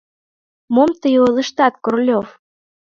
Мом 0.73 0.89
тый 1.01 1.15
ойлыштат, 1.23 1.73
Королёв?! 1.83 2.27